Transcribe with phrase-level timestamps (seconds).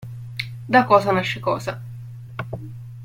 [0.67, 1.79] Da cosa nasce cosa.